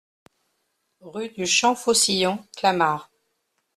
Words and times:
Rue 1.01 1.29
du 1.29 1.45
Champ 1.45 1.75
Faucillon, 1.75 2.43
Clamart 2.57 3.11